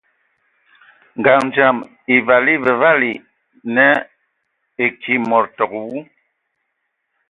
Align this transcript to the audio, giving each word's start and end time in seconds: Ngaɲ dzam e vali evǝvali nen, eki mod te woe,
Ngaɲ 1.19 1.39
dzam 1.51 1.77
e 2.13 2.15
vali 2.27 2.53
evǝvali 2.57 3.11
nen, 3.75 3.93
eki 4.85 5.13
mod 5.29 5.45
te 5.57 5.63
woe, 5.71 5.99